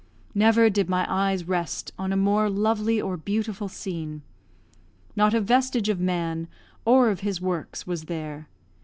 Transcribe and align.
Never 0.33 0.67
did 0.71 0.89
my 0.89 1.05
eyes 1.07 1.47
rest 1.47 1.91
on 1.99 2.11
a 2.11 2.17
more 2.17 2.49
lovely 2.49 2.99
or 2.99 3.17
beautiful 3.17 3.67
scene. 3.69 4.23
Not 5.15 5.35
a 5.35 5.39
vestige 5.39 5.89
of 5.89 5.99
man, 5.99 6.47
or 6.85 7.11
of 7.11 7.19
his 7.19 7.39
works, 7.39 7.85
was 7.85 8.05
there. 8.05 8.49